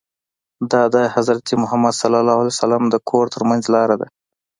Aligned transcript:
دا 0.71 0.83
د 0.93 0.95
حضرت 1.15 1.47
محمد 1.61 1.93
ص 1.99 2.01
د 2.93 2.95
کور 3.09 3.25
ترمنځ 3.35 3.63
لاره 3.75 3.95
ده. 4.01 4.07